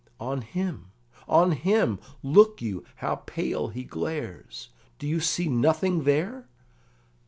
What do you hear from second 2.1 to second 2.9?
Look you,